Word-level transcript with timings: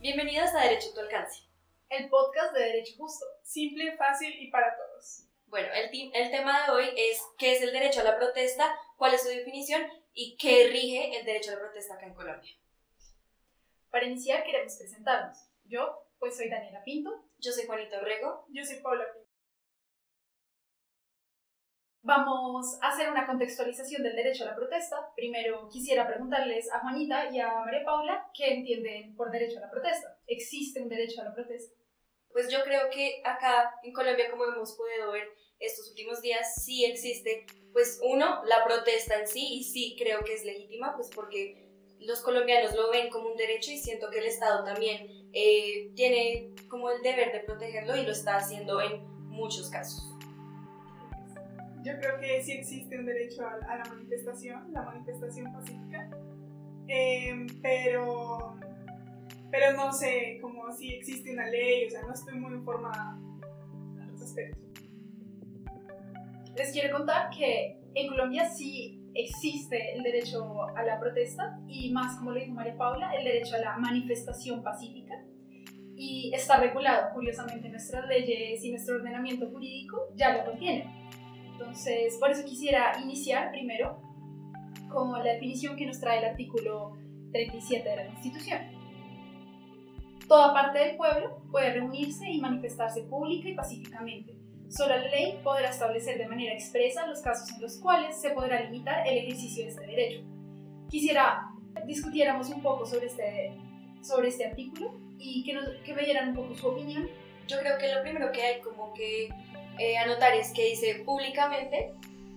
Bienvenidos 0.00 0.54
a 0.54 0.62
Derecho 0.62 0.88
a 0.90 0.94
tu 0.94 1.00
alcance. 1.00 1.42
El 1.90 2.08
podcast 2.08 2.54
de 2.54 2.60
Derecho 2.60 2.94
Justo. 2.96 3.26
Simple, 3.42 3.94
fácil 3.98 4.34
y 4.40 4.50
para 4.50 4.74
todos. 4.74 5.26
Bueno, 5.48 5.68
el, 5.74 5.90
tema 6.30 6.64
de 6.64 6.72
hoy 6.72 6.94
es 6.96 7.20
qué 7.36 7.52
es 7.52 7.62
el 7.62 7.72
derecho 7.72 8.00
a 8.00 8.04
la 8.04 8.16
protesta, 8.16 8.74
cuál 8.96 9.12
es 9.12 9.22
su 9.22 9.28
definición 9.28 9.82
y 10.14 10.38
qué 10.38 10.68
rige 10.68 11.18
el 11.18 11.26
derecho 11.26 11.50
a 11.50 11.56
la 11.56 11.60
protesta 11.60 11.94
acá 11.94 12.06
en 12.06 12.14
Colombia. 12.14 12.52
Para 13.92 14.06
iniciar 14.06 14.42
queremos 14.42 14.74
presentarnos. 14.78 15.36
Yo, 15.64 16.08
pues 16.18 16.34
soy 16.34 16.48
Daniela 16.48 16.82
Pinto. 16.82 17.10
Yo 17.36 17.52
soy 17.52 17.66
Juanito 17.66 18.00
Rego. 18.00 18.46
Yo 18.48 18.64
soy 18.64 18.80
Paula 18.80 19.04
Pinto. 19.12 19.28
Vamos 22.00 22.78
a 22.80 22.88
hacer 22.88 23.10
una 23.10 23.26
contextualización 23.26 24.02
del 24.02 24.16
derecho 24.16 24.44
a 24.44 24.46
la 24.46 24.56
protesta. 24.56 25.12
Primero 25.14 25.68
quisiera 25.68 26.06
preguntarles 26.06 26.72
a 26.72 26.80
Juanita 26.80 27.30
y 27.30 27.38
a 27.38 27.60
María 27.60 27.84
Paula 27.84 28.30
qué 28.34 28.54
entienden 28.54 29.14
por 29.14 29.30
derecho 29.30 29.58
a 29.58 29.66
la 29.66 29.70
protesta. 29.70 30.18
¿Existe 30.26 30.80
un 30.80 30.88
derecho 30.88 31.20
a 31.20 31.24
la 31.24 31.34
protesta? 31.34 31.76
Pues 32.30 32.50
yo 32.50 32.64
creo 32.64 32.88
que 32.88 33.20
acá 33.26 33.74
en 33.82 33.92
Colombia, 33.92 34.30
como 34.30 34.46
hemos 34.46 34.74
podido 34.74 35.12
ver 35.12 35.28
estos 35.58 35.90
últimos 35.90 36.22
días, 36.22 36.54
sí 36.64 36.86
existe, 36.86 37.44
pues 37.74 38.00
uno, 38.02 38.42
la 38.46 38.64
protesta 38.64 39.20
en 39.20 39.28
sí, 39.28 39.58
y 39.58 39.64
sí 39.64 39.94
creo 39.98 40.24
que 40.24 40.32
es 40.32 40.44
legítima, 40.44 40.96
pues 40.96 41.10
porque 41.14 41.71
los 42.06 42.20
colombianos 42.20 42.74
lo 42.74 42.90
ven 42.90 43.10
como 43.10 43.28
un 43.28 43.36
derecho 43.36 43.70
y 43.70 43.78
siento 43.78 44.10
que 44.10 44.18
el 44.18 44.26
Estado 44.26 44.64
también 44.64 45.06
eh, 45.32 45.90
tiene 45.94 46.50
como 46.68 46.90
el 46.90 47.02
deber 47.02 47.32
de 47.32 47.40
protegerlo 47.40 47.96
y 47.96 48.04
lo 48.04 48.12
está 48.12 48.36
haciendo 48.36 48.80
en 48.80 49.02
muchos 49.28 49.70
casos. 49.70 50.08
Yo 51.84 51.98
creo 51.98 52.18
que 52.20 52.42
sí 52.42 52.52
existe 52.52 52.96
un 52.96 53.06
derecho 53.06 53.44
a, 53.44 53.76
la 53.76 53.84
manifestación, 53.88 54.72
la 54.72 54.82
manifestación 54.82 55.52
pacífica, 55.52 56.10
em, 56.86 57.46
pero, 57.60 58.56
pero 59.50 59.72
no 59.76 59.92
sé 59.92 60.38
como 60.40 60.72
si 60.72 60.94
existe 60.94 61.32
una 61.32 61.48
ley, 61.48 61.86
o 61.86 61.90
sea, 61.90 62.02
no 62.02 62.12
estoy 62.12 62.34
muy 62.34 62.54
informada 62.54 63.18
al 64.00 64.18
respecto. 64.18 64.60
Les 66.56 66.70
quiero 66.72 66.96
contar 66.96 67.30
que 67.30 67.80
en 67.94 68.08
Colombia 68.08 68.48
sí 68.48 69.01
existe 69.14 69.94
el 69.94 70.02
derecho 70.02 70.64
a 70.76 70.82
la 70.82 70.98
protesta 70.98 71.60
y 71.68 71.90
más, 71.90 72.16
como 72.16 72.32
lo 72.32 72.40
dijo 72.40 72.52
María 72.52 72.76
Paula, 72.76 73.14
el 73.14 73.24
derecho 73.24 73.56
a 73.56 73.58
la 73.58 73.76
manifestación 73.76 74.62
pacífica 74.62 75.14
y 75.96 76.32
está 76.34 76.56
regulado, 76.56 77.12
curiosamente, 77.14 77.68
nuestras 77.68 78.06
leyes 78.08 78.64
y 78.64 78.70
nuestro 78.70 78.96
ordenamiento 78.96 79.48
jurídico 79.50 80.08
ya 80.16 80.36
lo 80.36 80.44
contienen. 80.44 80.88
Entonces, 81.52 82.16
por 82.18 82.30
eso 82.30 82.44
quisiera 82.44 82.98
iniciar 83.00 83.50
primero 83.50 84.00
con 84.90 85.12
la 85.12 85.32
definición 85.32 85.76
que 85.76 85.86
nos 85.86 86.00
trae 86.00 86.18
el 86.18 86.24
artículo 86.24 86.96
37 87.32 87.88
de 87.88 87.96
la 87.96 88.06
Constitución. 88.06 88.60
Toda 90.26 90.52
parte 90.52 90.78
del 90.78 90.96
pueblo 90.96 91.42
puede 91.50 91.74
reunirse 91.74 92.28
y 92.30 92.40
manifestarse 92.40 93.02
pública 93.02 93.48
y 93.48 93.54
pacíficamente. 93.54 94.41
Solo 94.72 94.96
la 94.96 95.08
ley 95.08 95.38
podrá 95.44 95.68
establecer 95.68 96.16
de 96.16 96.26
manera 96.26 96.54
expresa 96.54 97.06
los 97.06 97.20
casos 97.20 97.50
en 97.52 97.60
los 97.60 97.76
cuales 97.76 98.18
se 98.18 98.30
podrá 98.30 98.60
limitar 98.62 99.06
el 99.06 99.18
ejercicio 99.18 99.64
de 99.64 99.70
este 99.70 99.86
derecho. 99.86 100.22
Quisiera 100.88 101.52
discutiéramos 101.86 102.48
un 102.48 102.62
poco 102.62 102.86
sobre 102.86 103.06
este, 103.06 103.52
sobre 104.02 104.28
este 104.28 104.46
artículo 104.46 104.94
y 105.18 105.44
que, 105.44 105.52
nos, 105.54 105.68
que 105.84 105.94
me 105.94 106.02
dieran 106.02 106.30
un 106.30 106.36
poco 106.36 106.54
su 106.54 106.68
opinión. 106.68 107.08
Yo 107.48 107.58
creo 107.58 107.76
que 107.76 107.92
lo 107.92 108.02
primero 108.02 108.32
que 108.32 108.42
hay 108.42 108.60
como 108.60 108.94
que 108.94 109.28
eh, 109.78 109.98
anotar 109.98 110.34
es 110.34 110.52
que 110.52 110.64
dice 110.64 111.02
públicamente 111.04 111.92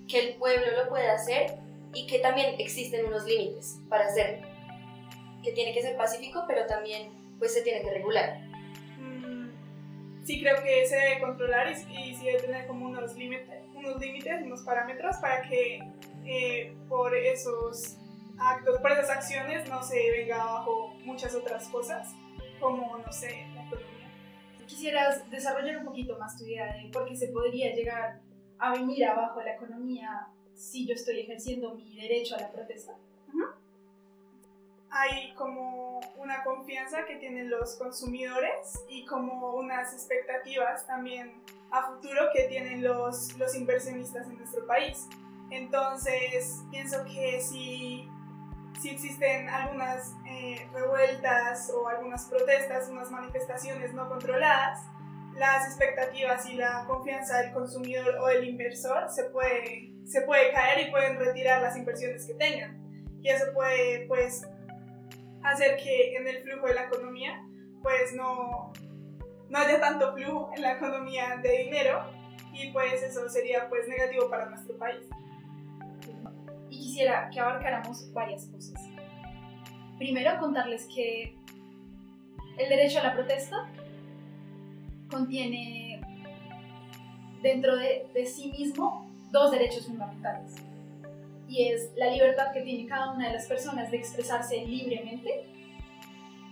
que 0.08 0.20
el 0.20 0.36
pueblo 0.36 0.66
lo 0.76 0.90
puede 0.90 1.10
hacer 1.10 1.58
y 1.94 2.06
que 2.08 2.20
también 2.20 2.56
existen 2.60 3.06
unos 3.06 3.26
límites 3.26 3.78
para 3.88 4.08
hacerlo. 4.08 4.46
Que 5.42 5.52
tiene 5.54 5.74
que 5.74 5.82
ser 5.82 5.96
pacífico, 5.96 6.44
pero 6.48 6.66
también 6.66 7.10
pues 7.40 7.54
se 7.54 7.62
tiene 7.62 7.82
que 7.82 7.92
regular. 7.92 8.42
Sí 10.26 10.42
creo 10.42 10.62
que 10.62 10.86
se 10.88 10.96
debe 10.96 11.22
controlar 11.22 11.72
y, 11.72 11.72
y 11.72 12.16
sí 12.16 12.26
debe 12.26 12.42
tener 12.42 12.68
como 12.68 12.88
unos 12.88 13.16
límites, 13.16 13.48
unos 13.74 14.00
límites, 14.00 14.42
unos 14.44 14.64
parámetros 14.64 15.18
para 15.18 15.48
que 15.48 15.80
eh, 16.26 16.76
por 16.90 17.16
esos 17.16 17.98
actos, 18.38 18.80
por 18.80 18.92
esas 18.92 19.10
acciones 19.12 19.70
no 19.70 19.82
se 19.84 20.12
venga 20.12 20.42
abajo 20.42 20.96
muchas 21.06 21.36
otras 21.36 21.70
cosas, 21.70 22.14
como, 22.60 22.98
no 22.98 23.12
sé, 23.14 23.46
la 23.54 23.68
economía 23.68 23.96
quisieras 24.66 25.30
desarrollar 25.30 25.78
un 25.78 25.86
poquito 25.86 26.18
más 26.18 26.38
tu 26.38 26.44
idea 26.44 26.74
de 26.74 26.90
por 26.90 27.06
qué 27.06 27.16
se 27.16 27.28
podría 27.30 27.74
llegar 27.74 28.20
a 28.58 28.72
venir 28.74 29.06
abajo 29.06 29.42
la 29.42 29.54
economía 29.54 30.28
si 30.54 30.88
yo 30.88 30.94
estoy 30.94 31.20
ejerciendo 31.20 31.76
mi 31.76 31.96
derecho 31.96 32.36
a 32.36 32.42
la 32.42 32.52
protesta. 32.52 32.98
Hay 34.98 35.34
como 35.34 36.00
una 36.18 36.44
confianza 36.44 37.06
que 37.06 37.18
tienen 37.18 37.50
los 37.50 37.76
consumidores 37.76 38.80
y 38.88 39.06
como 39.06 39.56
unas 39.56 39.94
expectativas 39.94 40.88
también 40.88 41.34
a 41.72 41.84
futuro 41.88 42.30
que 42.34 42.44
tienen 42.44 42.82
los, 42.82 43.38
los 43.38 43.56
inversionistas 43.56 44.28
en 44.28 44.38
nuestro 44.38 44.66
país. 44.66 45.08
Entonces, 45.52 46.64
pienso 46.72 47.04
que 47.06 47.42
si 47.42 48.10
si 48.82 48.90
existen 48.90 49.48
algunas 49.50 50.14
eh, 50.28 50.68
revueltas 50.74 51.72
o 51.72 51.88
algunas 51.88 52.26
protestas, 52.26 52.90
unas 52.90 53.10
manifestaciones 53.10 53.94
no 53.94 54.10
controladas, 54.10 54.82
las 55.36 55.68
expectativas 55.68 56.46
y 56.50 56.56
la 56.56 56.86
confianza 56.88 57.40
del 57.40 57.54
consumidor 57.54 58.18
o 58.22 58.28
del 58.28 58.48
inversor 58.48 59.10
se 59.10 59.26
puede, 59.26 59.92
se 60.06 60.22
puede 60.22 60.52
caer 60.52 60.88
y 60.88 60.92
pueden 60.92 61.18
retirar 61.18 61.62
las 61.62 61.76
inversiones 61.78 62.26
que 62.26 62.34
tengan. 62.36 62.82
Y 63.22 63.30
eso 63.30 63.46
puede 63.54 64.06
pues 64.08 64.44
hacer 65.52 65.78
que 65.78 66.16
en 66.16 66.28
el 66.28 66.44
flujo 66.44 66.68
de 66.68 66.74
la 66.74 66.84
economía 66.86 67.42
pues 67.82 68.14
no, 68.14 68.74
no 69.50 69.58
haya 69.58 69.80
tanto 69.80 70.14
flujo 70.14 70.52
en 70.56 70.62
la 70.62 70.74
economía 70.74 71.38
de 71.42 71.64
dinero 71.64 72.04
y 72.52 72.72
pues 72.72 73.04
eso 73.04 73.30
sería 73.30 73.70
pues 73.70 73.88
negativo 73.88 74.30
para 74.30 74.50
nuestro 74.50 74.78
país 74.78 75.06
y 76.70 76.80
quisiera 76.80 77.30
que 77.30 77.40
abarcáramos 77.40 78.12
varias 78.14 78.48
cosas. 78.48 78.82
Primero, 79.98 80.38
contarles 80.40 80.88
que 80.94 81.36
el 82.58 82.70
derecho 82.70 83.00
a 83.00 83.04
la 83.04 83.14
protesta 83.14 83.70
contiene 85.10 86.02
dentro 87.42 87.78
de, 87.78 88.08
de, 88.14 88.26
sí 88.26 88.52
mismo 88.52 89.10
dos 89.32 89.52
derechos 89.52 89.86
fundamentales. 89.86 90.56
Y 91.48 91.70
es 91.70 91.94
la 91.96 92.10
libertad 92.10 92.52
que 92.54 92.62
tiene 92.62 92.88
cada 92.88 93.12
una 93.12 93.28
de 93.28 93.34
las 93.34 93.48
personas 93.48 93.92
de 93.92 93.98
expresarse 93.98 94.58
libremente 94.58 95.46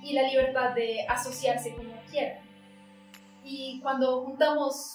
y 0.03 0.13
la 0.13 0.23
libertad 0.23 0.75
de 0.75 1.05
asociarse 1.07 1.73
como 1.75 1.93
quiera. 2.11 2.41
Y 3.43 3.79
cuando 3.81 4.23
juntamos 4.23 4.93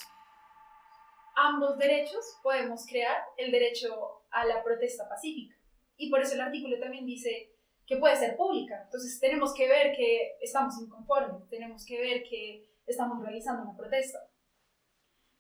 ambos 1.35 1.79
derechos, 1.79 2.39
podemos 2.43 2.87
crear 2.87 3.17
el 3.37 3.51
derecho 3.51 4.23
a 4.31 4.45
la 4.45 4.63
protesta 4.63 5.09
pacífica. 5.09 5.57
Y 5.97 6.11
por 6.11 6.21
eso 6.21 6.35
el 6.35 6.41
artículo 6.41 6.79
también 6.79 7.07
dice 7.07 7.53
que 7.87 7.97
puede 7.97 8.17
ser 8.17 8.37
pública. 8.37 8.83
Entonces 8.85 9.19
tenemos 9.19 9.55
que 9.55 9.69
ver 9.69 9.97
que 9.97 10.37
estamos 10.41 10.81
inconformes, 10.81 11.49
tenemos 11.49 11.85
que 11.85 11.99
ver 12.01 12.23
que 12.23 12.69
estamos 12.87 13.23
realizando 13.23 13.63
una 13.63 13.77
protesta. 13.77 14.19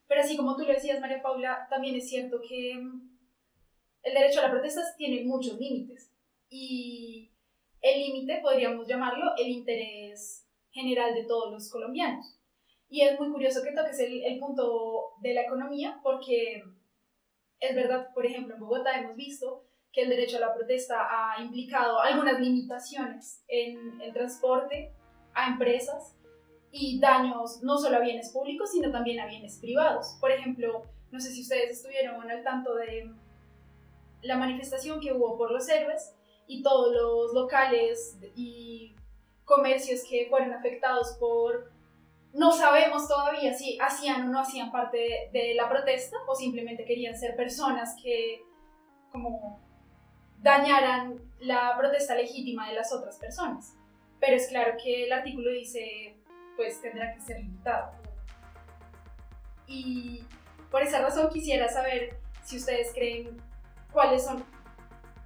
Pero 0.06 0.22
así 0.22 0.36
como 0.36 0.56
tú 0.56 0.64
lo 0.64 0.72
decías, 0.72 1.00
María 1.00 1.22
Paula, 1.22 1.66
también 1.68 1.94
es 1.96 2.08
cierto 2.08 2.40
que 2.46 2.74
mm, 2.74 3.07
el 4.08 4.14
derecho 4.14 4.40
a 4.40 4.44
la 4.44 4.50
protesta 4.50 4.82
tiene 4.96 5.24
muchos 5.24 5.58
límites. 5.58 6.10
Y 6.48 7.30
el 7.80 8.00
límite 8.00 8.40
podríamos 8.42 8.86
llamarlo 8.86 9.32
el 9.36 9.48
interés 9.48 10.46
general 10.70 11.14
de 11.14 11.24
todos 11.24 11.52
los 11.52 11.70
colombianos. 11.70 12.38
Y 12.88 13.02
es 13.02 13.18
muy 13.20 13.30
curioso 13.30 13.62
que 13.62 13.72
toques 13.72 13.98
el, 14.00 14.24
el 14.24 14.38
punto 14.38 15.14
de 15.20 15.34
la 15.34 15.42
economía 15.42 16.00
porque 16.02 16.62
es 17.60 17.74
verdad, 17.74 18.08
por 18.14 18.24
ejemplo, 18.24 18.54
en 18.54 18.60
Bogotá 18.60 18.98
hemos 18.98 19.16
visto 19.16 19.64
que 19.92 20.02
el 20.02 20.10
derecho 20.10 20.38
a 20.38 20.40
la 20.40 20.54
protesta 20.54 21.06
ha 21.10 21.42
implicado 21.42 22.00
algunas 22.00 22.40
limitaciones 22.40 23.44
en 23.48 24.00
el 24.00 24.12
transporte 24.12 24.94
a 25.34 25.48
empresas 25.48 26.16
y 26.70 27.00
daños 27.00 27.62
no 27.62 27.78
solo 27.78 27.96
a 27.96 28.00
bienes 28.00 28.30
públicos, 28.32 28.70
sino 28.70 28.90
también 28.90 29.20
a 29.20 29.26
bienes 29.26 29.58
privados. 29.58 30.16
Por 30.20 30.30
ejemplo, 30.30 30.84
no 31.10 31.20
sé 31.20 31.30
si 31.30 31.42
ustedes 31.42 31.70
estuvieron 31.70 32.30
al 32.30 32.42
tanto 32.42 32.74
de 32.74 33.10
la 34.22 34.36
manifestación 34.36 35.00
que 35.00 35.12
hubo 35.12 35.36
por 35.36 35.50
los 35.50 35.68
héroes 35.68 36.14
y 36.46 36.62
todos 36.62 36.92
los 36.92 37.34
locales 37.34 38.18
y 38.34 38.94
comercios 39.44 40.00
que 40.08 40.26
fueron 40.28 40.52
afectados 40.52 41.16
por 41.18 41.70
no 42.32 42.52
sabemos 42.52 43.08
todavía 43.08 43.54
si 43.54 43.78
hacían 43.80 44.28
o 44.28 44.32
no 44.32 44.40
hacían 44.40 44.70
parte 44.70 45.30
de, 45.32 45.54
la 45.54 45.68
protesta 45.68 46.16
o 46.26 46.34
simplemente 46.34 46.84
querían 46.84 47.18
ser 47.18 47.36
personas 47.36 47.96
que 48.02 48.42
como 49.10 49.60
dañaran 50.40 51.20
la 51.40 51.74
protesta 51.78 52.14
legítima 52.14 52.68
de 52.68 52.74
las 52.74 52.92
otras 52.92 53.16
personas. 53.18 53.74
pero 54.20 54.36
es 54.36 54.48
claro 54.48 54.76
que 54.82 55.04
el 55.04 55.12
artículo 55.12 55.50
dice, 55.50 56.16
pues 56.56 56.80
tendrá 56.82 57.14
que 57.14 57.20
ser 57.20 57.38
limitado. 57.38 57.92
Y 59.66 60.24
por 60.70 60.82
esa 60.82 61.00
razón 61.00 61.30
quisiera 61.30 61.68
saber 61.68 62.18
si 62.42 62.56
ustedes 62.56 62.92
creen 62.92 63.40
cuáles 63.92 64.24
son, 64.24 64.44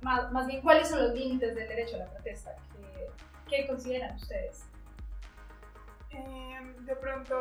más, 0.00 0.30
más 0.32 0.46
bien 0.46 0.62
cuáles 0.62 0.88
son 0.88 1.02
los 1.02 1.14
límites 1.14 1.54
del 1.54 1.68
derecho 1.68 1.96
a 1.96 2.00
la 2.00 2.06
protesta, 2.06 2.54
¿qué, 2.76 3.10
qué 3.48 3.66
consideran 3.66 4.16
ustedes? 4.16 4.64
Em, 6.10 6.84
de 6.84 6.94
pronto, 6.96 7.40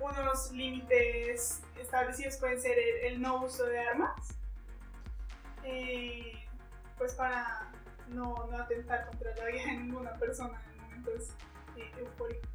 unos 0.00 0.52
límites 0.52 1.62
establecidos 1.80 2.36
pueden 2.36 2.60
ser 2.60 2.78
el, 3.02 3.20
no 3.20 3.42
uso 3.42 3.64
de 3.64 3.80
armas, 3.80 4.36
eh, 5.64 6.46
pues 6.96 7.14
para 7.14 7.72
no, 8.08 8.46
no, 8.50 8.58
atentar 8.58 9.06
contra 9.06 9.34
la 9.34 9.46
vida 9.46 9.64
de 9.64 9.72
ninguna 9.72 10.14
persona 10.14 10.62
en 10.70 10.82
momentos 10.82 11.30
eh, 11.76 11.90
eufóricos. 11.98 12.48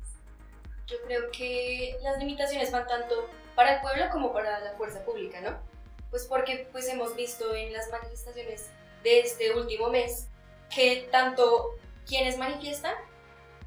Yo 0.88 0.98
creo 1.06 1.30
que 1.31 1.98
las 2.01 2.18
limitaciones 2.18 2.71
van 2.71 2.88
tanto 2.88 3.30
para 3.56 3.75
el 3.75 3.81
pueblo 3.81 4.06
como 4.12 4.31
para 4.31 4.59
la 4.59 4.71
fuerza 4.74 5.03
pública, 5.03 5.42
¿no? 5.42 5.71
Pues 6.12 6.25
porque 6.25 6.68
pues 6.72 6.88
hemos 6.88 7.16
visto 7.16 7.56
en 7.56 7.74
las 7.74 7.90
manifestaciones 7.90 8.69
de 9.04 9.22
este 9.22 9.56
último 9.56 9.90
mes 9.90 10.28
que 10.74 11.08
tanto 11.12 11.72
quienes 12.06 12.38
manifiestan 12.38 12.94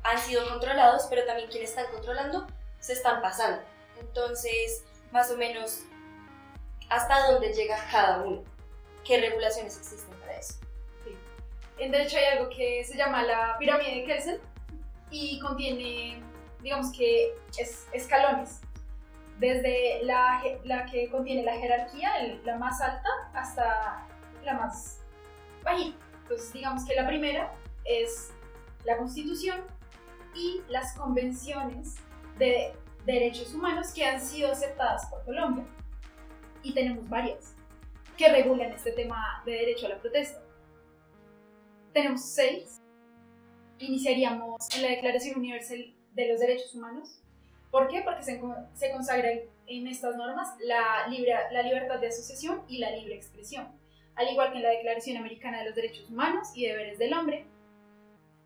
han 0.03 0.19
sido 0.19 0.49
controlados, 0.49 1.07
pero 1.09 1.25
también 1.25 1.49
quienes 1.51 1.71
están 1.71 1.91
controlando 1.91 2.47
se 2.79 2.93
están 2.93 3.23
pasando. 3.23 3.63
Entonces, 3.99 4.85
más 5.11 5.31
o 5.31 5.37
menos, 5.37 5.81
¿hasta 6.91 7.33
dónde 7.33 7.53
llega 7.53 7.79
cada 7.91 8.23
uno? 8.23 8.45
¿Qué 9.05 9.19
regulaciones 9.21 9.77
existen 9.79 10.15
para 10.21 10.39
eso? 10.39 10.55
En 11.79 11.91
derecho 11.91 12.19
hay 12.19 12.25
algo 12.25 12.49
que 12.51 12.85
se 12.85 12.97
llama 12.97 13.25
la 13.25 13.57
pirámide 13.59 13.97
de 13.97 14.05
Kelsen 14.05 14.41
y 15.11 15.41
contiene, 15.41 16.23
digamos 16.63 16.93
que, 16.93 17.35
es, 17.59 17.87
escalones. 17.93 18.61
Desde 19.39 20.05
la, 20.05 20.43
la, 20.65 20.87
que 20.87 21.11
contiene 21.11 21.43
la 21.43 21.57
jerarquía, 21.57 22.11
la 22.45 22.57
más 22.57 22.81
alta, 22.81 23.09
hasta 23.33 24.07
la 24.45 24.55
más 24.55 25.01
bajita. 25.63 25.99
Entonces, 26.23 26.53
digamos 26.53 26.85
que 26.85 26.95
la 26.95 27.07
primera 27.07 27.53
es 27.85 28.33
la 28.85 28.97
constitución, 28.97 29.65
y 30.35 30.63
las 30.69 30.97
convenciones 30.97 31.97
de 32.39 32.73
derechos 33.07 33.55
humanos 33.55 33.93
que 33.93 34.05
han 34.05 34.21
sido 34.21 34.51
aceptadas 34.51 35.07
por 35.07 35.25
Colombia. 35.25 35.65
Y 36.63 36.73
tenemos 36.75 37.09
varias 37.09 37.55
que 38.17 38.29
regulan 38.29 38.73
este 38.73 38.93
tema 38.93 39.43
de 39.45 39.53
derecho 39.53 39.87
a 39.87 39.91
la 39.91 40.01
protesta. 40.01 40.43
Tenemos 41.93 42.25
seis. 42.25 42.81
Iniciaríamos 43.79 44.57
en 44.75 44.83
la 44.83 44.89
Declaración 44.89 45.39
Universal 45.39 45.95
de 46.13 46.29
los 46.29 46.41
Derechos 46.41 46.75
Humanos. 46.75 47.21
¿Por 47.75 47.89
qué? 47.89 48.03
Porque 48.03 48.23
se, 48.23 48.41
se 48.75 48.93
consagra 48.93 49.31
en 49.67 49.87
estas 49.89 50.15
normas 50.15 50.55
la, 50.61 51.09
libre, 51.09 51.33
la 51.51 51.61
libertad 51.61 51.99
de 51.99 52.07
asociación 52.07 52.63
y 52.69 52.79
la 52.79 52.93
libre 52.93 53.17
expresión, 53.17 53.67
al 54.15 54.29
igual 54.31 54.53
que 54.53 54.59
en 54.59 54.63
la 54.63 54.71
Declaración 54.71 55.17
Americana 55.17 55.59
de 55.59 55.65
los 55.65 55.75
Derechos 55.75 56.09
Humanos 56.09 56.53
y 56.55 56.69
Deberes 56.69 57.01
del 57.01 57.13
Hombre, 57.13 57.47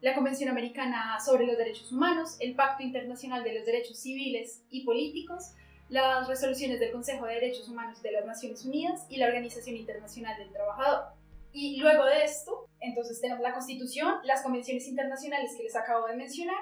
la 0.00 0.14
Convención 0.14 0.48
Americana 0.48 1.20
sobre 1.20 1.44
los 1.44 1.58
Derechos 1.58 1.92
Humanos, 1.92 2.38
el 2.40 2.54
Pacto 2.54 2.82
Internacional 2.82 3.44
de 3.44 3.52
los 3.52 3.66
Derechos 3.66 3.98
Civiles 3.98 4.64
y 4.70 4.86
Políticos, 4.86 5.52
las 5.90 6.26
resoluciones 6.26 6.80
del 6.80 6.92
Consejo 6.92 7.26
de 7.26 7.34
Derechos 7.34 7.68
Humanos 7.68 8.00
de 8.00 8.12
las 8.12 8.24
Naciones 8.24 8.64
Unidas 8.64 9.04
y 9.10 9.18
la 9.18 9.26
Organización 9.26 9.76
Internacional 9.76 10.38
del 10.38 10.50
Trabajador. 10.54 11.04
Y 11.52 11.76
luego 11.80 12.06
de 12.06 12.24
esto, 12.24 12.66
entonces 12.80 13.20
tenemos 13.20 13.42
la 13.42 13.52
Constitución, 13.52 14.14
las 14.24 14.42
convenciones 14.42 14.88
internacionales 14.88 15.54
que 15.54 15.64
les 15.64 15.76
acabo 15.76 16.06
de 16.06 16.16
mencionar 16.16 16.56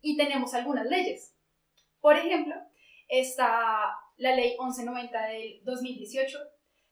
y 0.00 0.16
tenemos 0.16 0.54
algunas 0.54 0.86
leyes. 0.86 1.35
Por 2.06 2.16
ejemplo, 2.16 2.54
está 3.08 3.98
la 4.16 4.36
Ley 4.36 4.50
1190 4.60 5.26
del 5.26 5.60
2018 5.64 6.38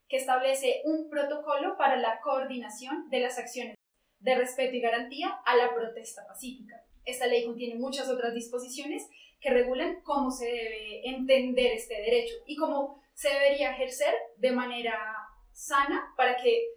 que 0.09 0.17
establece 0.17 0.83
un 0.87 1.09
protocolo 1.09 1.77
para 1.77 1.95
la 1.95 2.21
coordinación 2.21 3.09
de 3.11 3.21
las 3.21 3.39
acciones 3.39 3.77
de 4.19 4.35
respeto 4.35 4.75
y 4.75 4.81
garantía 4.81 5.29
a 5.47 5.55
la 5.55 5.73
protesta 5.73 6.27
pacífica. 6.27 6.85
Esta 7.05 7.29
ley 7.29 7.47
contiene 7.47 7.77
muchas 7.77 8.09
otras 8.09 8.35
disposiciones 8.35 9.09
que 9.41 9.51
regulan 9.51 10.01
cómo 10.03 10.33
se 10.33 10.47
debe 10.47 11.09
entender 11.09 11.75
este 11.75 11.95
derecho 11.95 12.35
y 12.45 12.57
cómo 12.57 13.01
se 13.13 13.29
debería 13.29 13.71
ejercer 13.71 14.13
de 14.39 14.51
manera 14.51 14.99
sana 15.53 16.13
para 16.17 16.35
que 16.39 16.71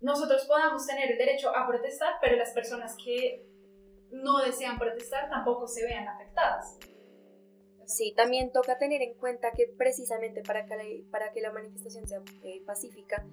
nosotros 0.00 0.44
podamos 0.44 0.86
tener 0.86 1.12
el 1.12 1.16
derecho 1.16 1.56
a 1.56 1.66
protestar, 1.66 2.16
pero 2.20 2.36
las 2.36 2.52
personas 2.52 2.94
que 3.02 3.46
no 4.10 4.44
desean 4.44 4.78
protestar 4.78 5.30
tampoco 5.30 5.66
se 5.66 5.86
vean 5.86 6.06
afectadas. 6.08 6.78
Sí, 7.88 8.12
también 8.14 8.52
toca 8.52 8.76
tener 8.76 9.00
en 9.00 9.14
cuenta 9.14 9.52
que 9.52 9.66
precisamente 9.78 10.42
para 10.42 10.66
que 10.66 10.76
la, 10.76 10.82
para 11.10 11.32
que 11.32 11.40
la 11.40 11.50
manifestación 11.50 12.06
sea 12.06 12.20
eh, 12.42 12.60
pacífica, 12.66 13.24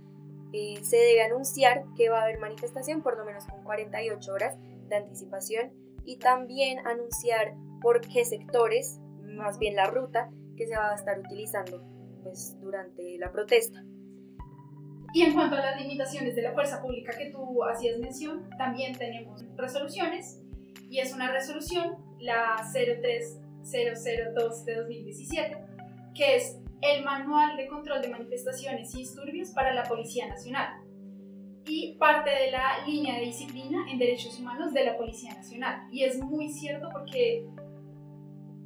eh, 0.54 0.80
se 0.82 0.96
debe 0.96 1.24
anunciar 1.24 1.84
que 1.98 2.08
va 2.08 2.22
a 2.22 2.24
haber 2.24 2.40
manifestación 2.40 3.04
por 3.04 3.18
lo 3.18 3.26
menos 3.26 3.44
con 3.48 3.66
48 3.66 4.32
horas 4.32 4.58
de 4.88 4.96
anticipación 4.96 5.74
y 6.06 6.20
también 6.20 6.88
anunciar 6.88 7.54
por 7.82 8.00
qué 8.00 8.24
sectores, 8.24 9.02
más 9.24 9.60
bien 9.60 9.76
la 9.76 9.88
ruta 9.88 10.32
que 10.56 10.68
se 10.68 10.78
va 10.78 10.94
a 10.94 10.96
estar 10.96 11.20
utilizando 11.20 11.84
pues, 12.24 12.58
durante 12.62 13.18
la 13.18 13.34
protesta. 13.34 13.84
Y 15.14 15.24
en 15.24 15.34
cuanto 15.34 15.58
a 15.58 15.60
las 15.60 15.82
limitaciones 15.82 16.34
de 16.34 16.44
la 16.44 16.54
fuerza 16.54 16.82
pública 16.82 17.12
que 17.18 17.30
tú 17.30 17.62
hacías 17.66 18.00
mención, 18.00 18.48
también 18.58 18.98
tenemos 18.98 19.44
resoluciones 19.58 20.42
y 20.90 21.00
es 21.00 21.14
una 21.14 21.30
resolución, 21.30 21.98
la 22.20 22.64
03002 23.66 24.66
de 24.66 24.76
2017, 24.76 25.58
que 26.14 26.36
es 26.36 26.60
el 26.82 27.04
Manual 27.04 27.58
de 27.58 27.68
Control 27.68 28.02
de 28.02 28.10
Manifestaciones 28.10 28.94
y 28.94 29.00
Disturbios 29.00 29.50
para 29.52 29.74
la 29.74 29.84
Policía 29.84 30.28
Nacional 30.28 30.82
y 31.68 31.96
parte 31.98 32.30
de 32.30 32.52
la 32.52 32.86
línea 32.86 33.16
de 33.16 33.26
disciplina 33.26 33.86
en 33.92 33.98
derechos 33.98 34.40
humanos 34.40 34.72
de 34.74 34.86
la 34.86 34.98
Policía 34.98 35.34
Nacional. 35.34 35.88
Y 35.92 36.04
es 36.04 36.20
muy 36.20 36.50
cierto 36.50 36.90
porque 36.92 37.46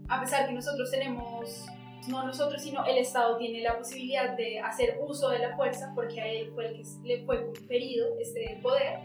a 0.10 0.19
pesar 0.19 0.48
que 0.48 0.54
nosotros 0.54 0.92
tenemos, 0.92 1.66
no 2.07 2.25
nosotros, 2.25 2.62
sino 2.62 2.84
el 2.86 2.98
Estado 2.98 3.38
tiene 3.38 3.62
la 3.62 3.78
posibilidad 3.78 4.36
de 4.36 4.60
hacer 4.60 5.00
uso 5.02 5.30
de 5.30 5.40
la 5.40 5.56
fuerza 5.56 5.94
porque 5.95 6.19
a 6.19 6.28
él 6.28 6.52
fue 6.54 6.68
el 6.68 6.74
que 6.74 6.84
le 7.04 7.25
fue 7.25 7.45
conferido 7.45 8.07
este 8.19 8.60
poder, 8.62 9.00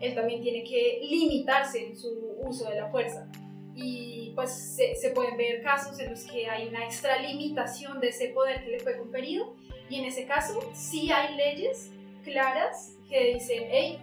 él 0.00 0.14
también 0.14 0.42
tiene 0.42 0.64
que 0.64 1.00
limitarse 1.08 1.86
en 1.86 1.96
su 1.96 2.36
uso 2.44 2.68
de 2.68 2.80
la 2.80 2.90
fuerza 2.90 3.30
y 3.74 4.32
pues 4.34 4.50
se, 4.52 4.94
se, 4.94 5.10
pueden 5.10 5.36
ver 5.36 5.62
casos 5.62 5.98
en 5.98 6.10
los 6.10 6.24
que 6.24 6.48
hay 6.48 6.68
una 6.68 6.84
extralimitación 6.84 8.00
de 8.00 8.08
ese 8.08 8.28
poder 8.28 8.62
que 8.64 8.70
le 8.70 8.80
fue 8.80 8.98
conferido 8.98 9.54
y 9.88 10.00
en 10.00 10.04
ese 10.06 10.26
caso 10.26 10.60
sí 10.74 11.10
hay 11.10 11.36
leyes 11.36 11.90
claras 12.24 12.96
que 13.08 13.34
dicen, 13.34 13.64
hey, 13.70 13.98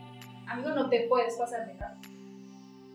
amigo, 0.48 0.70
no 0.70 0.89
te 0.89 1.01
puedes 1.08 1.36
pasar 1.36 1.65
de 1.65 1.74
acá. 1.74 1.98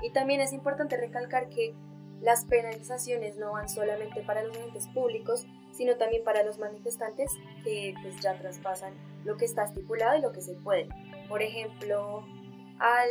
Y 0.02 0.10
también 0.10 0.40
es 0.40 0.52
importante 0.52 0.96
recalcar 0.96 1.48
que 1.48 1.74
las 2.20 2.44
penalizaciones 2.44 3.36
no 3.36 3.52
van 3.52 3.68
solamente 3.68 4.22
para 4.22 4.42
los 4.42 4.56
agentes 4.56 4.86
públicos, 4.88 5.46
sino 5.72 5.96
también 5.96 6.22
para 6.24 6.42
los 6.42 6.58
manifestantes 6.58 7.30
que 7.64 7.94
pues 8.02 8.20
ya 8.20 8.38
traspasan 8.38 8.94
lo 9.24 9.36
que 9.36 9.44
está 9.44 9.64
estipulado 9.64 10.18
y 10.18 10.22
lo 10.22 10.32
que 10.32 10.40
se 10.40 10.54
puede. 10.54 10.88
Por 11.28 11.42
ejemplo, 11.42 12.24
al 12.78 13.08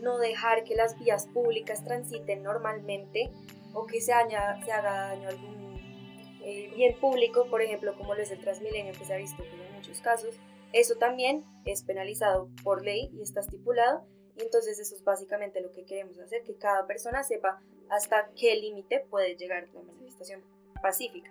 no 0.00 0.18
dejar 0.18 0.64
que 0.64 0.74
las 0.74 0.98
vías 0.98 1.26
públicas 1.26 1.84
transiten 1.84 2.42
normalmente 2.42 3.30
o 3.72 3.86
que 3.86 4.00
se, 4.00 4.12
haga, 4.12 4.58
daño 4.66 5.28
a 5.28 5.30
algún 5.30 6.40
eh, 6.42 6.72
bien 6.74 6.98
público, 6.98 7.46
por 7.50 7.62
ejemplo, 7.62 7.94
como 7.96 8.14
lo 8.14 8.22
es 8.22 8.30
el 8.30 8.40
Transmilenio, 8.40 8.92
que 8.92 9.04
se 9.04 9.14
ha 9.14 9.18
visto 9.18 9.42
en 9.42 9.74
muchos 9.74 10.00
casos, 10.00 10.36
eso 10.72 10.96
también 10.96 11.44
es 11.64 11.82
penalizado 11.82 12.48
por 12.62 12.84
ley 12.84 13.10
y 13.14 13.22
está 13.22 13.40
estipulado. 13.40 14.06
Y 14.36 14.42
entonces 14.42 14.78
eso 14.78 14.94
es 14.94 15.02
básicamente 15.02 15.60
lo 15.60 15.72
que 15.72 15.84
queremos 15.84 16.18
hacer, 16.18 16.42
que 16.42 16.56
cada 16.56 16.86
persona 16.86 17.22
sepa 17.22 17.62
hasta 17.88 18.30
qué 18.38 18.54
límite 18.56 19.00
puede 19.08 19.36
llegar 19.36 19.68
la 19.72 19.82
manifestación 19.82 20.44
pacífica. 20.82 21.30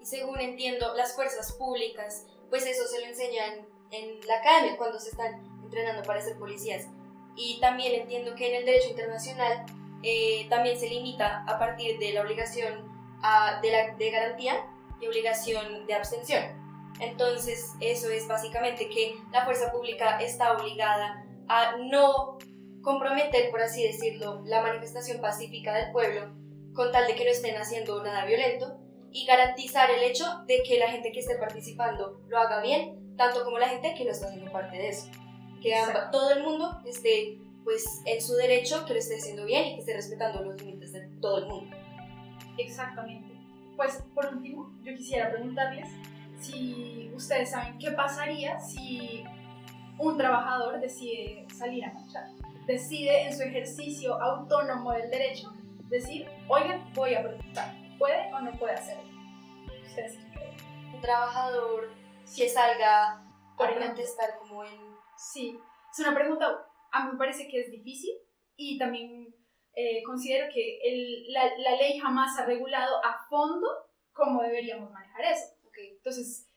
Y 0.00 0.06
según 0.06 0.40
entiendo, 0.40 0.94
las 0.94 1.14
fuerzas 1.14 1.52
públicas, 1.52 2.26
pues 2.50 2.66
eso 2.66 2.86
se 2.86 3.00
lo 3.00 3.06
enseñan 3.06 3.66
en 3.92 4.20
la 4.26 4.38
academia 4.38 4.76
cuando 4.76 4.98
se 4.98 5.10
están 5.10 5.44
entrenando 5.62 6.02
para 6.02 6.20
ser 6.20 6.36
policías. 6.38 6.86
Y 7.36 7.60
también 7.60 7.94
entiendo 8.00 8.34
que 8.34 8.48
en 8.48 8.56
el 8.56 8.64
derecho 8.64 8.88
internacional 8.90 9.66
eh, 10.02 10.46
también 10.48 10.78
se 10.78 10.88
limita 10.88 11.44
a 11.46 11.58
partir 11.58 11.98
de 11.98 12.12
la 12.12 12.22
obligación 12.22 12.96
de, 13.62 13.70
la, 13.70 13.94
de 13.96 14.10
garantía 14.10 14.66
y 15.00 15.06
obligación 15.06 15.86
de 15.86 15.94
abstención. 15.94 16.42
Entonces, 17.00 17.72
eso 17.80 18.10
es 18.10 18.26
básicamente 18.26 18.88
que 18.88 19.16
la 19.30 19.44
fuerza 19.44 19.70
pública 19.70 20.18
está 20.20 20.52
obligada 20.52 21.26
a 21.48 21.76
no 21.76 22.38
comprometer, 22.82 23.50
por 23.50 23.60
así 23.60 23.82
decirlo, 23.82 24.42
la 24.44 24.62
manifestación 24.62 25.20
pacífica 25.20 25.74
del 25.74 25.92
pueblo 25.92 26.34
con 26.72 26.92
tal 26.92 27.06
de 27.06 27.14
que 27.14 27.24
no 27.24 27.30
estén 27.30 27.56
haciendo 27.56 28.02
nada 28.02 28.24
violento 28.24 28.78
y 29.10 29.26
garantizar 29.26 29.90
el 29.90 30.02
hecho 30.02 30.24
de 30.46 30.62
que 30.62 30.78
la 30.78 30.90
gente 30.90 31.10
que 31.10 31.20
esté 31.20 31.36
participando 31.36 32.20
lo 32.28 32.38
haga 32.38 32.60
bien, 32.60 33.16
tanto 33.16 33.44
como 33.44 33.58
la 33.58 33.68
gente 33.68 33.94
que 33.94 34.04
no 34.04 34.10
está 34.10 34.26
haciendo 34.26 34.52
parte 34.52 34.76
de 34.76 34.88
eso 34.88 35.10
que 35.66 36.00
todo 36.12 36.30
el 36.30 36.42
mundo 36.42 36.80
esté 36.84 37.38
pues 37.64 38.02
en 38.04 38.22
su 38.22 38.34
derecho 38.34 38.84
que 38.86 38.92
lo 38.92 38.98
esté 39.00 39.16
haciendo 39.16 39.44
bien 39.44 39.66
y 39.66 39.74
que 39.74 39.80
esté 39.80 39.94
respetando 39.94 40.42
los 40.42 40.60
límites 40.62 40.92
de 40.92 41.00
todo 41.20 41.38
el 41.38 41.46
mundo. 41.46 41.76
Exactamente. 42.58 43.34
Pues 43.76 44.02
por 44.14 44.26
último, 44.26 44.72
yo 44.84 44.94
quisiera 44.94 45.30
preguntarles 45.30 45.88
si 46.40 47.10
ustedes 47.14 47.50
saben 47.50 47.78
qué 47.78 47.90
pasaría 47.90 48.58
si 48.60 49.24
un 49.98 50.16
trabajador 50.16 50.80
decide 50.80 51.46
salir 51.52 51.84
a 51.84 51.92
marchar, 51.92 52.28
decide 52.66 53.26
en 53.26 53.36
su 53.36 53.42
ejercicio 53.42 54.14
autónomo 54.20 54.92
del 54.92 55.10
derecho 55.10 55.52
decir, 55.88 56.28
oigan, 56.48 56.84
voy 56.94 57.14
a 57.14 57.22
protestar. 57.22 57.74
¿Puede 57.98 58.32
o 58.32 58.40
no 58.40 58.52
puede 58.52 58.74
hacerlo? 58.74 59.04
¿Ustedes 59.86 60.18
qué 60.18 60.38
creen? 60.38 60.94
Un 60.94 61.00
trabajador 61.00 61.90
que 62.36 62.48
salga 62.48 63.12
a 63.12 63.26
protestar 63.56 64.38
como 64.38 64.64
en... 64.64 64.85
Sí, 65.16 65.58
es 65.92 65.98
una 65.98 66.14
pregunta, 66.14 66.66
a 66.92 67.04
mí 67.04 67.12
me 67.12 67.18
parece 67.18 67.48
que 67.48 67.60
es 67.60 67.70
difícil 67.70 68.12
y 68.56 68.78
también 68.78 69.34
eh, 69.74 70.02
considero 70.04 70.46
que 70.52 70.78
el, 70.82 71.32
la, 71.32 71.44
la, 71.58 71.76
ley 71.76 71.98
jamás 71.98 72.38
ha 72.38 72.46
regulado 72.46 72.96
a 73.04 73.26
fondo 73.28 73.68
cómo 74.12 74.42
deberíamos 74.42 74.90
manejar 74.90 75.24
eso. 75.26 75.54
Okay. 75.68 75.90
Entonces, 75.90 76.48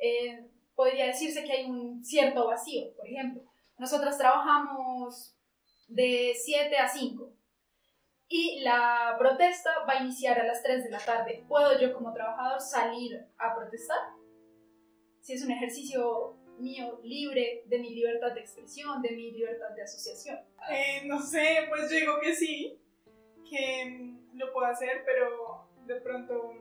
eh, 0.00 0.48
podría 0.74 1.06
decirse 1.06 1.42
que 1.42 1.52
hay 1.52 1.64
un 1.68 2.04
cierto 2.04 2.46
vacío. 2.46 2.94
Por 2.96 3.08
ejemplo, 3.08 3.42
nosotras 3.78 4.16
trabajamos 4.16 5.36
de 5.88 6.32
7 6.36 6.76
a 6.76 6.88
5 6.88 7.32
y 8.28 8.60
la 8.60 9.16
protesta 9.18 9.70
va 9.88 9.94
a 9.94 10.02
iniciar 10.02 10.38
a 10.38 10.46
las 10.46 10.62
3 10.62 10.84
de 10.84 10.90
la 10.90 11.00
tarde. 11.00 11.44
¿Puedo 11.48 11.80
yo 11.80 11.92
como 11.92 12.12
trabajador 12.12 12.60
salir 12.60 13.26
a 13.38 13.56
protestar? 13.56 13.98
Si 15.20 15.32
es 15.32 15.44
un 15.44 15.50
ejercicio 15.50 16.37
mío 16.58 17.00
libre 17.02 17.62
de 17.66 17.78
mi 17.78 17.94
libertad 17.94 18.32
de 18.32 18.40
expresión, 18.40 19.00
de 19.02 19.10
mi 19.10 19.30
libertad 19.32 19.70
de 19.74 19.82
asociación. 19.82 20.38
Eh, 20.70 21.02
no 21.06 21.20
sé, 21.22 21.66
pues 21.68 21.90
yo 21.90 21.96
digo 21.98 22.20
que 22.20 22.34
sí, 22.34 22.80
que 23.48 23.84
mm, 23.84 24.38
lo 24.38 24.52
puedo 24.52 24.66
hacer, 24.66 25.02
pero 25.04 25.68
de 25.86 26.00
pronto 26.00 26.52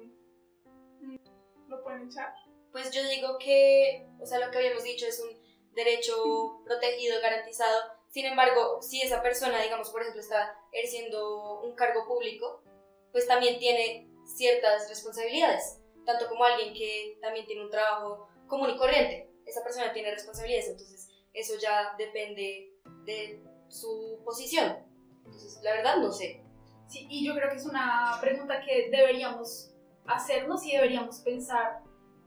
mm, 1.01 1.15
lo 1.67 1.83
pueden 1.83 2.07
echar. 2.07 2.33
Pues 2.71 2.91
yo 2.91 3.07
digo 3.09 3.37
que, 3.39 4.07
o 4.19 4.25
sea, 4.25 4.39
lo 4.39 4.51
que 4.51 4.57
habíamos 4.57 4.83
dicho 4.83 5.05
es 5.05 5.19
un 5.19 5.37
derecho 5.73 6.61
protegido, 6.65 7.21
garantizado, 7.21 7.97
sin 8.09 8.25
embargo, 8.25 8.81
si 8.81 9.01
esa 9.01 9.21
persona, 9.21 9.61
digamos, 9.61 9.91
por 9.91 10.01
ejemplo, 10.01 10.21
está 10.21 10.57
ejerciendo 10.71 11.61
un 11.61 11.75
cargo 11.75 12.07
público, 12.07 12.63
pues 13.11 13.27
también 13.27 13.59
tiene 13.59 14.09
ciertas 14.25 14.89
responsabilidades, 14.89 15.79
tanto 16.05 16.27
como 16.27 16.43
alguien 16.43 16.73
que 16.73 17.17
también 17.21 17.45
tiene 17.45 17.63
un 17.63 17.69
trabajo 17.69 18.27
común 18.47 18.71
y 18.71 18.77
corriente. 18.77 19.26
Esa 19.47 19.63
persona 19.63 19.93
tiene 19.93 20.11
responsabilidades, 20.11 20.69
entonces 20.69 21.09
eso 21.33 21.53
ya 21.61 21.95
depende 21.97 22.73
de 23.05 23.43
su 23.69 24.19
posición. 24.23 24.77
Entonces, 25.25 25.59
la 25.63 25.71
verdad, 25.73 25.97
no 25.97 26.11
sé. 26.11 26.43
Sí, 26.87 27.07
y 27.09 27.25
yo 27.25 27.33
creo 27.33 27.49
que 27.49 27.57
es 27.57 27.65
una 27.65 28.17
pregunta 28.21 28.61
que 28.61 28.89
deberíamos 28.89 29.73
hacernos 30.05 30.65
y 30.65 30.71
deberíamos 30.73 31.19
pensar. 31.19 31.81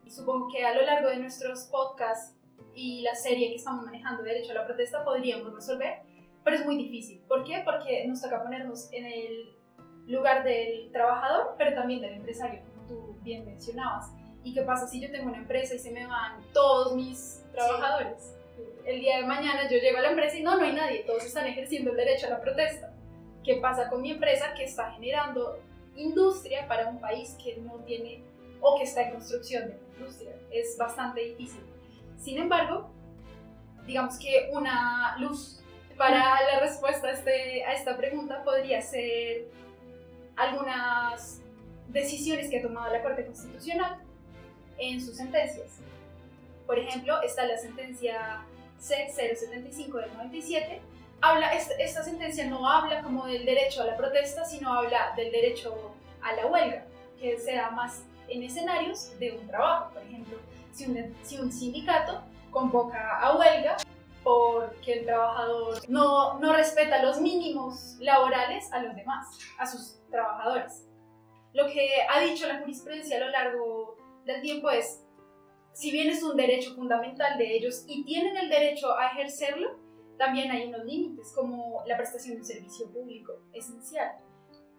Y 0.04 0.10
supongo 0.10 0.48
que 0.52 0.64
a 0.64 0.74
lo 0.74 0.82
largo 0.82 1.08
de 1.08 1.16
nuestros 1.16 1.64
podcasts 1.64 2.36
y 2.74 3.02
la 3.02 3.14
serie 3.14 3.48
que 3.48 3.56
estamos 3.56 3.84
manejando, 3.84 4.22
Derecho 4.22 4.52
a 4.52 4.54
la 4.54 4.66
Protesta, 4.66 5.04
podríamos 5.04 5.52
resolver, 5.54 6.02
pero 6.44 6.56
es 6.56 6.64
muy 6.64 6.76
difícil. 6.76 7.20
¿Por 7.26 7.44
qué? 7.44 7.62
Porque 7.64 8.06
nos 8.06 8.20
toca 8.20 8.42
ponernos 8.42 8.92
en 8.92 9.06
el 9.06 9.56
lugar 10.06 10.44
del 10.44 10.90
trabajador, 10.92 11.54
pero 11.56 11.74
también 11.74 12.00
del 12.00 12.14
empresario, 12.14 12.62
como 12.74 12.86
tú 12.86 13.16
bien 13.22 13.44
mencionabas. 13.44 14.10
¿Y 14.42 14.54
qué 14.54 14.62
pasa 14.62 14.86
si 14.86 15.00
yo 15.00 15.10
tengo 15.10 15.28
una 15.28 15.38
empresa 15.38 15.74
y 15.74 15.78
se 15.78 15.90
me 15.90 16.06
van 16.06 16.40
todos 16.52 16.94
mis 16.94 17.44
trabajadores? 17.52 18.34
El 18.84 19.00
día 19.00 19.18
de 19.18 19.26
mañana 19.26 19.68
yo 19.70 19.78
llego 19.78 19.98
a 19.98 20.02
la 20.02 20.10
empresa 20.10 20.36
y 20.36 20.42
no, 20.42 20.56
no 20.56 20.64
hay 20.64 20.72
nadie, 20.72 21.00
todos 21.00 21.24
están 21.24 21.46
ejerciendo 21.46 21.90
el 21.90 21.96
derecho 21.96 22.26
a 22.26 22.30
la 22.30 22.40
protesta. 22.40 22.94
¿Qué 23.44 23.56
pasa 23.56 23.88
con 23.88 24.00
mi 24.02 24.10
empresa 24.10 24.54
que 24.54 24.64
está 24.64 24.92
generando 24.92 25.60
industria 25.96 26.66
para 26.66 26.88
un 26.88 27.00
país 27.00 27.36
que 27.42 27.56
no 27.58 27.74
tiene 27.84 28.22
o 28.60 28.78
que 28.78 28.84
está 28.84 29.02
en 29.02 29.12
construcción 29.12 29.68
de 29.68 29.78
industria? 29.96 30.34
Es 30.50 30.76
bastante 30.78 31.20
difícil. 31.20 31.62
Sin 32.18 32.38
embargo, 32.38 32.90
digamos 33.86 34.18
que 34.18 34.50
una 34.52 35.16
luz 35.18 35.62
para 35.96 36.40
la 36.42 36.60
respuesta 36.60 37.08
a, 37.08 37.12
este, 37.12 37.64
a 37.64 37.74
esta 37.74 37.96
pregunta 37.96 38.42
podría 38.42 38.80
ser 38.80 39.48
algunas 40.36 41.42
decisiones 41.88 42.48
que 42.48 42.58
ha 42.58 42.62
tomado 42.62 42.90
la 42.90 43.02
Corte 43.02 43.26
Constitucional 43.26 44.00
en 44.80 45.00
sus 45.00 45.16
sentencias. 45.16 45.78
Por 46.66 46.78
ejemplo, 46.78 47.20
está 47.22 47.46
la 47.46 47.58
sentencia 47.58 48.44
C075 48.80 49.92
del 50.00 50.12
97. 50.14 50.80
Habla, 51.20 51.52
esta, 51.52 52.02
sentencia 52.02 52.46
no 52.46 52.68
habla 52.68 53.02
como 53.02 53.26
del 53.26 53.44
derecho 53.44 53.82
a 53.82 53.86
la 53.86 53.96
protesta, 53.96 54.44
sino 54.44 54.72
habla 54.72 55.12
del 55.16 55.30
derecho 55.30 55.94
a 56.22 56.32
la 56.32 56.46
huelga, 56.46 56.84
que 57.18 57.38
se 57.38 57.54
da 57.54 57.70
más 57.70 58.04
en 58.28 58.42
escenarios 58.42 59.18
de 59.18 59.32
un 59.32 59.46
trabajo. 59.46 59.92
Por 59.92 60.02
ejemplo, 60.02 60.38
si 60.72 60.86
un, 60.86 61.14
si 61.22 61.38
un 61.38 61.52
sindicato 61.52 62.22
convoca 62.50 63.18
a 63.18 63.36
huelga 63.36 63.76
porque 64.22 64.92
el 64.92 65.06
trabajador 65.06 65.78
no, 65.88 66.38
no 66.38 66.52
respeta 66.52 67.02
los 67.02 67.20
mínimos 67.20 67.96
laborales 68.00 68.70
a 68.72 68.80
los 68.82 68.94
demás, 68.94 69.26
a 69.58 69.66
sus 69.66 69.98
trabajadores. 70.10 70.86
Lo 71.52 71.66
que 71.66 71.88
ha 72.08 72.20
dicho 72.20 72.46
la 72.46 72.58
jurisprudencia 72.60 73.16
a 73.16 73.20
lo 73.20 73.30
largo 73.30 73.96
del 74.24 74.42
tiempo 74.42 74.70
es, 74.70 75.02
si 75.72 75.90
bien 75.90 76.08
es 76.08 76.22
un 76.22 76.36
derecho 76.36 76.74
fundamental 76.74 77.38
de 77.38 77.56
ellos 77.56 77.84
y 77.86 78.04
tienen 78.04 78.36
el 78.36 78.48
derecho 78.48 78.96
a 78.96 79.08
ejercerlo, 79.12 79.78
también 80.18 80.50
hay 80.50 80.68
unos 80.68 80.84
límites, 80.84 81.32
como 81.34 81.82
la 81.86 81.96
prestación 81.96 82.34
de 82.34 82.40
un 82.40 82.46
servicio 82.46 82.90
público 82.92 83.32
esencial. 83.52 84.18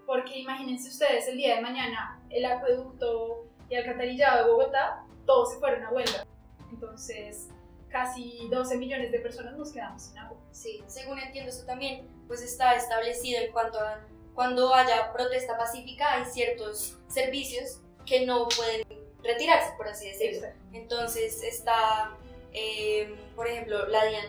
Porque 0.05 0.39
imagínense 0.39 0.89
ustedes, 0.89 1.27
el 1.27 1.37
día 1.37 1.55
de 1.55 1.61
mañana, 1.61 2.21
el 2.29 2.45
acueducto 2.45 3.47
y 3.69 3.75
alcantarillado 3.75 4.45
de 4.45 4.51
Bogotá 4.51 5.05
todos 5.25 5.53
se 5.53 5.59
fueron 5.59 5.83
a 5.83 5.91
huelga. 5.91 6.25
Entonces, 6.71 7.49
casi 7.89 8.47
12 8.49 8.77
millones 8.77 9.11
de 9.11 9.19
personas 9.19 9.57
nos 9.57 9.71
quedamos 9.71 10.03
sin 10.03 10.17
agua. 10.17 10.37
Sí, 10.51 10.83
según 10.87 11.19
entiendo 11.19 11.49
eso 11.49 11.65
también, 11.65 12.07
pues 12.27 12.41
está 12.41 12.75
establecido 12.75 13.41
en 13.41 13.51
cuanto 13.51 13.79
a 13.79 14.05
cuando 14.33 14.73
haya 14.73 15.11
protesta 15.11 15.57
pacífica 15.57 16.13
hay 16.13 16.25
ciertos 16.25 16.97
servicios 17.07 17.81
que 18.05 18.25
no 18.25 18.47
pueden 18.47 19.00
retirarse, 19.23 19.73
por 19.77 19.87
así 19.87 20.07
decirlo. 20.07 20.47
Entonces 20.73 21.43
está, 21.43 22.11
eh, 22.53 23.15
por 23.35 23.47
ejemplo, 23.47 23.87
la 23.87 24.05
DIAN, 24.05 24.25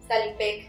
está 0.00 0.22
el 0.22 0.32
IPEC, 0.32 0.68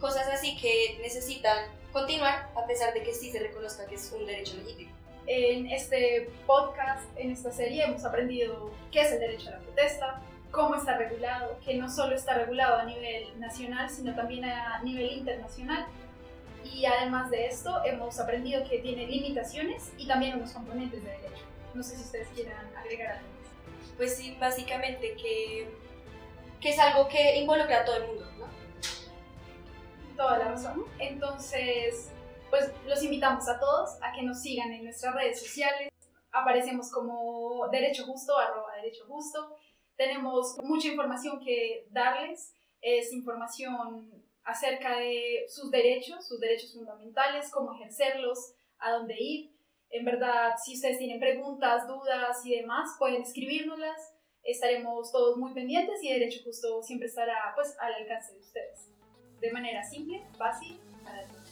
cosas 0.00 0.28
así 0.28 0.56
que 0.56 0.98
necesitan 1.02 1.66
continuar 1.92 2.50
a 2.54 2.66
pesar 2.66 2.94
de 2.94 3.02
que 3.02 3.14
sí 3.14 3.30
se 3.30 3.38
reconozca 3.38 3.86
que 3.86 3.96
es 3.96 4.12
un 4.12 4.26
derecho 4.26 4.56
legítimo. 4.56 4.92
En 5.26 5.66
este 5.66 6.30
podcast, 6.46 7.04
en 7.16 7.30
esta 7.32 7.52
serie, 7.52 7.84
hemos 7.84 8.04
aprendido 8.04 8.70
qué 8.90 9.02
es 9.02 9.12
el 9.12 9.20
derecho 9.20 9.48
a 9.48 9.52
la 9.52 9.58
protesta, 9.58 10.22
cómo 10.50 10.76
está 10.76 10.96
regulado, 10.96 11.58
que 11.64 11.74
no 11.74 11.90
solo 11.90 12.14
está 12.14 12.34
regulado 12.34 12.78
a 12.78 12.84
nivel 12.84 13.38
nacional, 13.38 13.90
sino 13.90 14.14
también 14.14 14.46
a 14.46 14.82
nivel 14.82 15.12
internacional. 15.12 15.86
Y 16.64 16.86
además 16.86 17.30
de 17.30 17.46
esto, 17.46 17.82
hemos 17.84 18.18
aprendido 18.18 18.66
que 18.68 18.78
tiene 18.78 19.06
limitaciones 19.06 19.90
y 19.98 20.06
también 20.06 20.36
unos 20.36 20.52
componentes 20.52 21.02
de 21.02 21.10
derecho. 21.10 21.47
No 21.78 21.84
sé 21.84 21.94
si 21.94 22.02
ustedes 22.02 22.26
quieran 22.34 22.76
agregar 22.76 23.18
algo. 23.18 23.28
Pues 23.96 24.16
sí, 24.16 24.36
básicamente 24.40 25.14
que, 25.14 25.68
que 26.60 26.70
es 26.70 26.78
algo 26.80 27.06
que 27.06 27.36
involucra 27.36 27.82
a 27.82 27.84
todo 27.84 27.98
el 27.98 28.06
mundo, 28.08 28.26
¿no? 28.36 28.48
Toda 30.16 30.38
la 30.38 30.48
razón. 30.48 30.86
Entonces, 30.98 32.10
pues 32.50 32.72
los 32.84 33.00
invitamos 33.04 33.48
a 33.48 33.60
todos 33.60 33.90
a 34.02 34.12
que 34.12 34.22
nos 34.22 34.42
sigan 34.42 34.72
en 34.72 34.82
nuestras 34.82 35.14
redes 35.14 35.40
sociales. 35.40 35.88
Aparecemos 36.32 36.90
como 36.90 37.68
Derecho 37.70 38.04
Justo, 38.06 38.36
arroba 38.36 38.74
Derecho 38.74 39.04
Justo. 39.06 39.54
Tenemos 39.96 40.58
mucha 40.64 40.88
información 40.88 41.38
que 41.38 41.86
darles. 41.92 42.54
Es 42.80 43.12
información 43.12 44.24
acerca 44.42 44.98
de 44.98 45.46
sus 45.48 45.70
derechos, 45.70 46.26
sus 46.26 46.40
derechos 46.40 46.72
fundamentales, 46.72 47.52
cómo 47.52 47.72
ejercerlos, 47.72 48.54
a 48.80 48.90
dónde 48.90 49.14
ir. 49.16 49.57
En 49.90 50.04
verdad, 50.04 50.54
si 50.62 50.74
ustedes 50.74 50.98
tienen 50.98 51.18
preguntas, 51.18 51.86
dudas 51.86 52.44
y 52.44 52.56
demás, 52.56 52.90
pueden 52.98 53.22
escribírnoslas. 53.22 54.14
Estaremos 54.42 55.10
todos 55.12 55.36
muy 55.36 55.52
pendientes 55.54 56.02
y 56.02 56.12
Derecho 56.12 56.40
Justo 56.44 56.82
siempre 56.82 57.08
estará 57.08 57.52
pues, 57.54 57.76
al 57.80 57.94
alcance 57.94 58.32
de 58.34 58.40
ustedes. 58.40 58.90
De 59.40 59.52
manera 59.52 59.82
simple, 59.82 60.22
fácil, 60.36 60.78
todos. 61.04 61.47